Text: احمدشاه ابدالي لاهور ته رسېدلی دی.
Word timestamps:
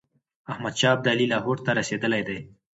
احمدشاه 0.51 0.93
ابدالي 0.97 1.25
لاهور 1.31 1.57
ته 1.65 1.71
رسېدلی 1.79 2.21
دی. 2.27 2.39